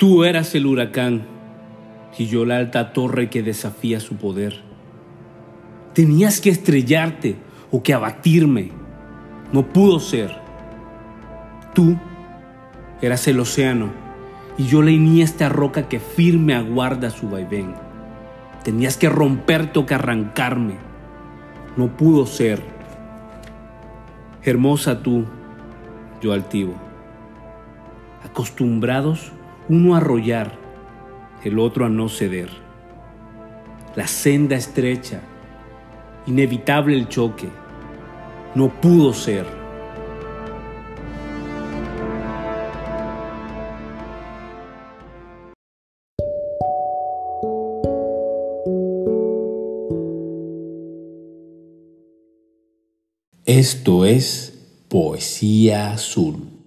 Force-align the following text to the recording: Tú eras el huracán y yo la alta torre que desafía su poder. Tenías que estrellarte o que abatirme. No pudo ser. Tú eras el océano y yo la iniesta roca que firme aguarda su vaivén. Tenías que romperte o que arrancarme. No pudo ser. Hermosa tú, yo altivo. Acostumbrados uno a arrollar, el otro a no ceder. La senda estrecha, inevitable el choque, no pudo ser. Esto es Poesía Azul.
Tú 0.00 0.24
eras 0.24 0.54
el 0.54 0.64
huracán 0.64 1.26
y 2.16 2.24
yo 2.24 2.46
la 2.46 2.56
alta 2.56 2.94
torre 2.94 3.28
que 3.28 3.42
desafía 3.42 4.00
su 4.00 4.16
poder. 4.16 4.62
Tenías 5.92 6.40
que 6.40 6.48
estrellarte 6.48 7.36
o 7.70 7.82
que 7.82 7.92
abatirme. 7.92 8.70
No 9.52 9.66
pudo 9.66 10.00
ser. 10.00 10.34
Tú 11.74 11.98
eras 13.02 13.28
el 13.28 13.40
océano 13.40 13.90
y 14.56 14.68
yo 14.68 14.80
la 14.80 14.90
iniesta 14.90 15.50
roca 15.50 15.86
que 15.86 16.00
firme 16.00 16.54
aguarda 16.54 17.10
su 17.10 17.28
vaivén. 17.28 17.74
Tenías 18.64 18.96
que 18.96 19.10
romperte 19.10 19.80
o 19.80 19.84
que 19.84 19.92
arrancarme. 19.92 20.76
No 21.76 21.94
pudo 21.98 22.24
ser. 22.24 22.62
Hermosa 24.44 25.02
tú, 25.02 25.26
yo 26.22 26.32
altivo. 26.32 26.72
Acostumbrados 28.24 29.32
uno 29.70 29.94
a 29.94 29.98
arrollar, 29.98 30.50
el 31.44 31.60
otro 31.60 31.86
a 31.86 31.88
no 31.88 32.08
ceder. 32.08 32.50
La 33.94 34.08
senda 34.08 34.56
estrecha, 34.56 35.20
inevitable 36.26 36.96
el 36.96 37.06
choque, 37.06 37.48
no 38.56 38.68
pudo 38.80 39.14
ser. 39.14 39.46
Esto 53.44 54.04
es 54.04 54.84
Poesía 54.88 55.92
Azul. 55.92 56.59